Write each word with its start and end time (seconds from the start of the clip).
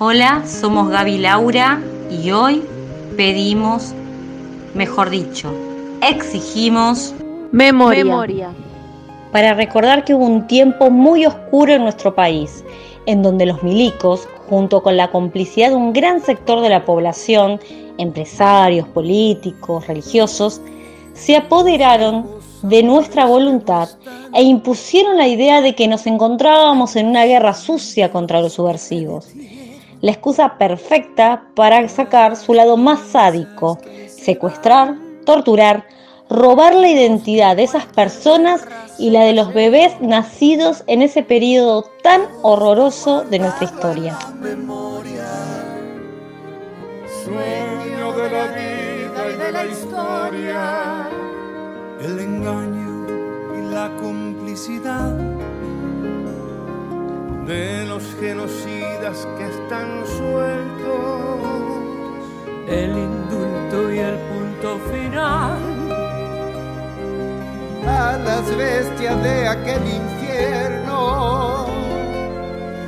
Hola, 0.00 0.42
somos 0.44 0.88
Gaby 0.88 1.18
Laura 1.18 1.80
y 2.10 2.32
hoy 2.32 2.64
pedimos, 3.16 3.94
mejor 4.74 5.08
dicho, 5.08 5.54
exigimos 6.02 7.14
memoria. 7.52 8.50
Para 9.30 9.54
recordar 9.54 10.04
que 10.04 10.12
hubo 10.12 10.24
un 10.26 10.48
tiempo 10.48 10.90
muy 10.90 11.24
oscuro 11.26 11.74
en 11.74 11.84
nuestro 11.84 12.12
país, 12.12 12.64
en 13.06 13.22
donde 13.22 13.46
los 13.46 13.62
milicos, 13.62 14.26
junto 14.48 14.82
con 14.82 14.96
la 14.96 15.12
complicidad 15.12 15.68
de 15.68 15.76
un 15.76 15.92
gran 15.92 16.20
sector 16.20 16.60
de 16.60 16.70
la 16.70 16.84
población, 16.84 17.60
empresarios, 17.96 18.88
políticos, 18.88 19.86
religiosos, 19.86 20.60
se 21.12 21.36
apoderaron 21.36 22.26
de 22.62 22.82
nuestra 22.82 23.26
voluntad 23.26 23.90
e 24.34 24.42
impusieron 24.42 25.18
la 25.18 25.28
idea 25.28 25.60
de 25.60 25.76
que 25.76 25.86
nos 25.86 26.04
encontrábamos 26.08 26.96
en 26.96 27.06
una 27.06 27.26
guerra 27.26 27.54
sucia 27.54 28.10
contra 28.10 28.40
los 28.40 28.54
subversivos. 28.54 29.28
La 30.00 30.12
excusa 30.12 30.58
perfecta 30.58 31.44
para 31.54 31.88
sacar 31.88 32.36
su 32.36 32.54
lado 32.54 32.76
más 32.76 33.00
sádico, 33.00 33.78
secuestrar, 34.08 34.96
torturar, 35.24 35.86
robar 36.28 36.74
la 36.74 36.88
identidad 36.88 37.56
de 37.56 37.64
esas 37.64 37.86
personas 37.86 38.66
y 38.98 39.10
la 39.10 39.24
de 39.24 39.32
los 39.32 39.52
bebés 39.52 40.00
nacidos 40.00 40.84
en 40.86 41.02
ese 41.02 41.22
periodo 41.22 41.84
tan 42.02 42.22
horroroso 42.42 43.24
de 43.24 43.38
nuestra 43.38 43.64
historia. 43.64 44.18
Que 59.22 59.44
están 59.44 60.04
sueltos, 60.06 61.38
el 62.66 62.90
indulto 62.90 63.92
y 63.92 63.98
el 63.98 64.18
punto 64.18 64.78
final. 64.90 65.58
A 67.86 68.18
las 68.18 68.56
bestias 68.56 69.22
de 69.22 69.48
aquel 69.48 69.82
infierno. 69.86 71.66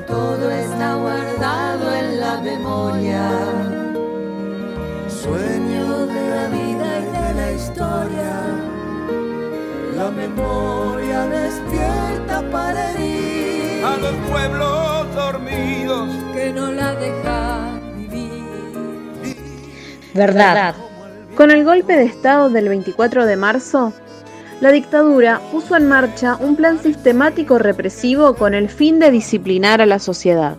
Todo 0.08 0.50
está 0.50 0.94
guardado 0.96 1.94
en 1.94 2.20
la 2.20 2.40
memoria, 2.40 3.30
sueño 5.08 6.06
de 6.06 6.30
la 6.30 6.48
vida 6.48 6.98
y 6.98 7.04
de 7.18 7.34
la 7.34 7.52
historia. 7.52 8.34
La 9.96 10.10
memoria 10.10 11.26
despierta 11.26 12.42
para 12.50 12.90
herir. 12.92 13.84
A 13.84 13.96
los 13.96 14.14
pueblos 14.28 14.85
dormidos 15.36 16.08
que 16.34 16.52
no 16.52 16.72
la 16.72 16.94
dejan 16.94 18.08
vivir. 18.10 19.36
Verdad. 20.14 20.74
Con 21.36 21.50
el 21.50 21.64
golpe 21.64 21.94
de 21.94 22.04
Estado 22.04 22.48
del 22.48 22.70
24 22.70 23.26
de 23.26 23.36
marzo, 23.36 23.92
la 24.60 24.72
dictadura 24.72 25.40
puso 25.52 25.76
en 25.76 25.88
marcha 25.88 26.36
un 26.40 26.56
plan 26.56 26.78
sistemático 26.78 27.58
represivo 27.58 28.34
con 28.34 28.54
el 28.54 28.70
fin 28.70 28.98
de 28.98 29.10
disciplinar 29.10 29.82
a 29.82 29.86
la 29.86 29.98
sociedad. 29.98 30.56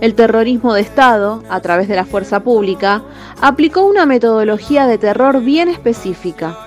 El 0.00 0.16
terrorismo 0.16 0.74
de 0.74 0.80
Estado, 0.80 1.44
a 1.48 1.60
través 1.60 1.86
de 1.86 1.94
la 1.94 2.04
fuerza 2.04 2.40
pública, 2.40 3.04
aplicó 3.40 3.84
una 3.84 4.06
metodología 4.06 4.88
de 4.88 4.98
terror 4.98 5.40
bien 5.40 5.68
específica, 5.68 6.58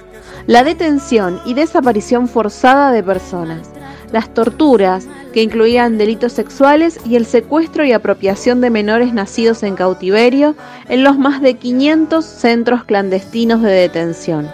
la 0.46 0.64
detención 0.64 1.42
y 1.46 1.54
desaparición 1.54 2.30
forzada 2.30 2.94
de 2.94 3.04
personas, 3.04 3.70
las 4.14 4.34
torturas, 4.34 5.08
que 5.38 5.44
incluían 5.44 6.00
delitos 6.00 6.34
sexuales, 6.34 7.00
y 7.06 7.16
el 7.16 7.28
secuestro 7.28 7.86
y 7.86 7.92
apropiación 7.92 8.60
de 8.60 8.72
menores 8.72 9.14
nacidos 9.14 9.62
en 9.62 9.76
cautiverio 9.76 10.56
en 10.90 11.04
los 11.04 11.20
más 11.20 11.44
de 11.44 11.54
500 11.54 12.26
centros 12.26 12.86
clandestinos 12.86 13.62
de 13.62 13.70
detención. 13.70 14.50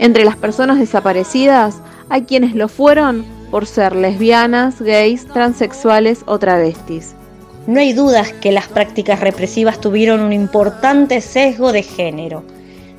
Entre 0.00 0.24
las 0.24 0.34
personas 0.34 0.80
desaparecidas 0.80 1.80
hay 2.08 2.22
quienes 2.22 2.56
lo 2.56 2.66
fueron 2.66 3.24
por 3.52 3.64
ser 3.64 3.94
lesbianas, 3.94 4.82
gays, 4.82 5.24
transexuales 5.26 6.24
o 6.26 6.40
travestis. 6.40 7.14
No 7.68 7.78
hay 7.78 7.92
dudas 7.92 8.32
que 8.32 8.50
las 8.50 8.66
prácticas 8.66 9.20
represivas 9.20 9.80
tuvieron 9.80 10.18
un 10.18 10.32
importante 10.32 11.20
sesgo 11.20 11.70
de 11.70 11.84
género 11.84 12.42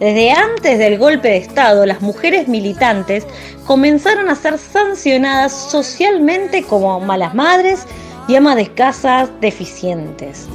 desde 0.01 0.31
antes 0.31 0.79
del 0.79 0.97
golpe 0.97 1.27
de 1.27 1.37
Estado, 1.37 1.85
las 1.85 2.01
mujeres 2.01 2.47
militantes 2.47 3.23
comenzaron 3.67 4.29
a 4.29 4.35
ser 4.35 4.57
sancionadas 4.57 5.51
socialmente 5.53 6.63
como 6.63 6.99
malas 6.99 7.35
madres 7.35 7.85
y 8.27 8.33
amas 8.33 8.55
de 8.55 8.73
casas 8.73 9.29
deficientes. 9.41 10.47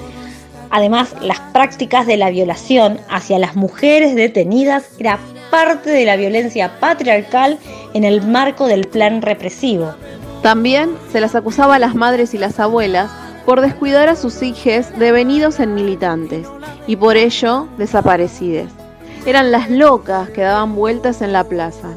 Además, 0.70 1.14
las 1.20 1.38
prácticas 1.52 2.08
de 2.08 2.16
la 2.16 2.30
violación 2.30 2.98
hacia 3.08 3.38
las 3.38 3.54
mujeres 3.54 4.16
detenidas 4.16 4.88
era 4.98 5.20
parte 5.52 5.90
de 5.90 6.04
la 6.04 6.16
violencia 6.16 6.80
patriarcal 6.80 7.60
en 7.94 8.02
el 8.02 8.22
marco 8.22 8.66
del 8.66 8.88
plan 8.88 9.22
represivo. 9.22 9.94
También 10.42 10.96
se 11.12 11.20
las 11.20 11.36
acusaba 11.36 11.76
a 11.76 11.78
las 11.78 11.94
madres 11.94 12.34
y 12.34 12.38
las 12.38 12.58
abuelas 12.58 13.12
por 13.44 13.60
descuidar 13.60 14.08
a 14.08 14.16
sus 14.16 14.42
hijos 14.42 14.86
devenidos 14.98 15.60
en 15.60 15.72
militantes 15.72 16.48
y 16.88 16.96
por 16.96 17.16
ello 17.16 17.68
desaparecidas 17.78 18.72
eran 19.26 19.50
las 19.50 19.70
locas 19.70 20.30
que 20.30 20.42
daban 20.42 20.76
vueltas 20.76 21.20
en 21.20 21.32
la 21.32 21.44
plaza. 21.44 21.96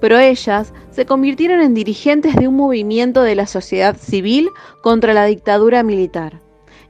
Pero 0.00 0.18
ellas 0.18 0.72
se 0.90 1.06
convirtieron 1.06 1.60
en 1.62 1.74
dirigentes 1.74 2.36
de 2.36 2.48
un 2.48 2.56
movimiento 2.56 3.22
de 3.22 3.34
la 3.34 3.46
sociedad 3.46 3.96
civil 3.96 4.50
contra 4.82 5.14
la 5.14 5.24
dictadura 5.24 5.82
militar. 5.82 6.40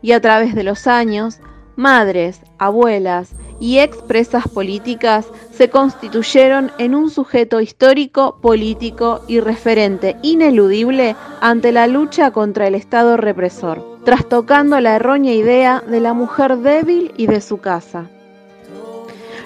Y 0.02 0.12
a 0.12 0.20
través 0.20 0.54
de 0.54 0.64
los 0.64 0.86
años, 0.86 1.38
madres, 1.76 2.41
abuelas 2.58 3.30
y 3.60 3.78
expresas 3.78 4.48
políticas 4.48 5.26
se 5.52 5.70
constituyeron 5.70 6.72
en 6.78 6.94
un 6.94 7.10
sujeto 7.10 7.60
histórico, 7.60 8.38
político 8.41 9.22
y 9.28 9.41
referente 9.41 10.16
ineludible 10.22 11.16
ante 11.41 11.72
la 11.72 11.86
lucha 11.86 12.32
contra 12.32 12.66
el 12.66 12.75
Estado 12.75 13.16
represor, 13.16 14.00
trastocando 14.04 14.80
la 14.80 14.96
errónea 14.96 15.32
idea 15.32 15.82
de 15.86 16.00
la 16.00 16.12
mujer 16.12 16.58
débil 16.58 17.12
y 17.16 17.28
de 17.28 17.41
su 17.41 17.58
casa. 17.58 18.10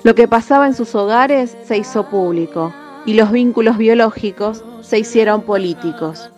Lo 0.03 0.15
que 0.15 0.27
pasaba 0.27 0.67
en 0.67 0.75
sus 0.75 0.95
hogares 0.95 1.57
se 1.65 1.77
hizo 1.77 2.09
público 2.09 2.73
y 3.05 3.15
los 3.15 3.31
vínculos 3.31 3.77
biológicos 3.77 4.65
se 4.81 4.99
hicieron 4.99 5.43
políticos. 5.43 6.31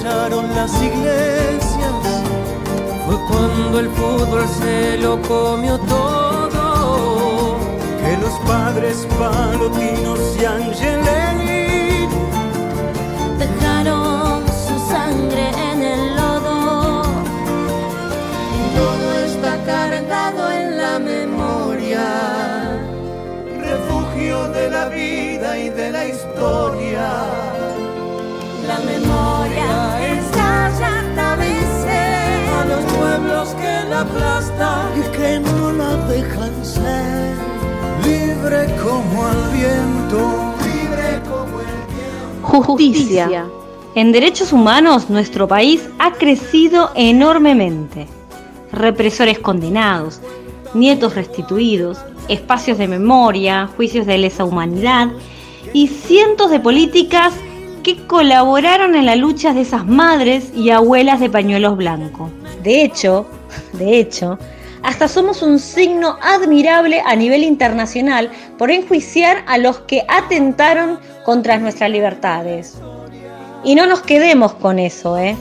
Las 0.00 0.82
iglesias. 0.82 2.22
Fue 3.06 3.16
cuando 3.28 3.80
el 3.80 3.90
fútbol 3.90 4.48
se 4.48 4.96
lo 4.98 5.20
comió 5.22 5.78
todo. 5.78 7.58
Que 8.00 8.16
los 8.16 8.32
padres 8.46 9.06
palotinos 9.18 10.20
y 10.40 10.44
Angelini 10.44 12.08
dejaron 13.38 14.44
su 14.66 14.78
sangre 14.90 15.50
en 15.72 15.82
el 15.82 16.16
lodo. 16.16 17.02
Todo 18.76 19.12
está 19.26 19.56
cargado 19.64 20.50
en 20.52 20.78
la 20.78 20.98
memoria. 20.98 22.06
Refugio 23.60 24.48
de 24.48 24.70
la 24.70 24.88
vida 24.88 25.58
y 25.58 25.68
de 25.68 25.90
la 25.90 26.06
historia. 26.06 27.51
La 28.66 28.78
memoria 28.78 30.12
es 30.12 30.32
los 32.68 32.84
pueblos 32.92 33.48
que 33.54 33.90
la 33.90 34.02
aplastan 34.02 34.90
y 34.98 35.16
que 35.16 35.40
no 35.40 35.72
la 35.72 35.96
dejan 36.06 36.64
ser 36.64 37.34
libre 38.04 38.66
como 38.82 39.28
el 39.28 39.58
viento, 39.58 40.54
libre 40.62 41.20
como 41.28 41.60
el 41.60 41.66
viento. 41.92 42.62
Justicia. 42.62 43.46
En 43.94 44.12
derechos 44.12 44.52
humanos 44.52 45.10
nuestro 45.10 45.48
país 45.48 45.88
ha 45.98 46.12
crecido 46.12 46.92
enormemente. 46.94 48.06
Represores 48.70 49.38
condenados, 49.40 50.20
nietos 50.72 51.16
restituidos, 51.16 51.98
espacios 52.28 52.78
de 52.78 52.86
memoria, 52.86 53.68
juicios 53.76 54.06
de 54.06 54.18
lesa 54.18 54.44
humanidad 54.44 55.08
y 55.72 55.88
cientos 55.88 56.50
de 56.50 56.60
políticas 56.60 57.34
que 57.82 58.06
colaboraron 58.06 58.94
en 58.94 59.06
la 59.06 59.16
lucha 59.16 59.52
de 59.52 59.62
esas 59.62 59.86
madres 59.86 60.52
y 60.54 60.70
abuelas 60.70 61.20
de 61.20 61.30
pañuelos 61.30 61.76
blancos. 61.76 62.30
De 62.62 62.82
hecho, 62.82 63.26
de 63.72 63.98
hecho, 63.98 64.38
Hasta 64.82 65.06
somos 65.06 65.42
un 65.42 65.60
signo 65.60 66.18
admirable 66.20 67.02
a 67.06 67.14
nivel 67.14 67.44
internacional 67.44 68.30
por 68.58 68.72
enjuiciar 68.72 69.44
a 69.46 69.56
los 69.56 69.78
que 69.80 70.04
atentaron 70.08 70.98
contra 71.24 71.58
nuestras 71.58 71.88
libertades. 71.90 72.78
Y 73.62 73.76
no 73.76 73.86
nos 73.86 74.02
quedemos 74.02 74.54
con 74.54 74.80
eso, 74.80 75.16
¿eh? 75.18 75.36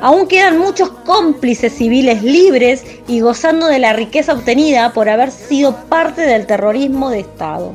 Aún 0.00 0.26
quedan 0.26 0.58
muchos 0.58 0.90
cómplices 1.04 1.74
civiles 1.74 2.22
libres 2.22 2.84
y 3.06 3.20
gozando 3.20 3.66
de 3.66 3.78
la 3.78 3.92
riqueza 3.92 4.32
obtenida 4.32 4.92
por 4.94 5.08
haber 5.08 5.30
sido 5.30 5.76
parte 5.88 6.22
del 6.22 6.46
terrorismo 6.46 7.10
de 7.10 7.20
Estado. 7.20 7.74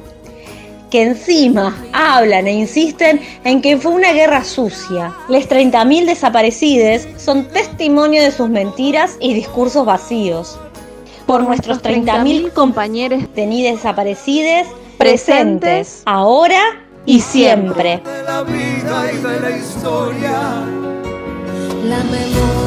Que 0.91 1.03
encima 1.03 1.75
hablan 1.91 2.47
e 2.47 2.53
insisten 2.53 3.19
en 3.43 3.61
que 3.61 3.77
fue 3.77 3.91
una 3.91 4.13
guerra 4.13 4.43
sucia. 4.43 5.13
Los 5.27 5.49
30.000 5.49 6.05
desaparecidos 6.05 7.07
son 7.17 7.47
testimonio 7.49 8.21
de 8.21 8.31
sus 8.31 8.49
mentiras 8.49 9.17
y 9.19 9.33
discursos 9.33 9.85
vacíos. 9.85 10.57
Por 11.25 11.43
nuestros 11.43 11.81
30.000 11.83 12.53
compañeros 12.53 13.23
tenidos 13.35 13.77
desaparecidos, 13.77 14.67
presentes, 14.97 16.03
ahora 16.05 16.61
y 17.05 17.19
siempre. 17.19 18.01
De 18.03 18.23
la 18.23 18.43
vida 18.43 19.11
y 19.11 19.17
de 19.17 19.39
la 19.39 19.57
historia. 19.57 20.41
La 21.83 22.03
memoria 22.03 22.66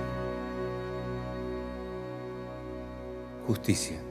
justicia. 3.47 4.10